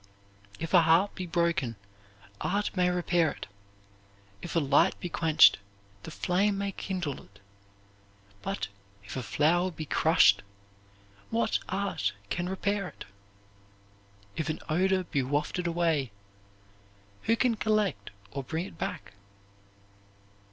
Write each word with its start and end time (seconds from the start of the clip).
If 0.59 0.73
a 0.73 0.81
harp 0.81 1.13
be 1.13 1.27
broken, 1.27 1.75
art 2.41 2.75
may 2.75 2.89
repair 2.89 3.29
it; 3.33 3.45
if 4.41 4.55
a 4.55 4.59
light 4.59 4.99
be 4.99 5.09
quenched, 5.09 5.59
the 6.01 6.09
flame 6.09 6.57
may 6.57 6.71
kindle 6.71 7.21
it; 7.21 7.39
but 8.41 8.67
if 9.03 9.15
a 9.15 9.21
flower 9.21 9.69
be 9.69 9.85
crushed, 9.85 10.41
what 11.29 11.59
art 11.69 12.13
can 12.31 12.49
repair 12.49 12.87
it? 12.87 13.05
If 14.35 14.49
an 14.49 14.59
odor 14.69 15.03
be 15.03 15.21
wafted 15.21 15.67
away, 15.67 16.11
who 17.25 17.35
can 17.35 17.53
collect 17.53 18.09
or 18.31 18.41
bring 18.43 18.65
it 18.65 18.79
back? 18.79 19.13